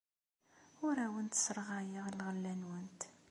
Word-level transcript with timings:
Ur 0.87 0.95
awent-sserɣayeɣ 1.05 2.05
lɣella-nwent. 2.17 3.01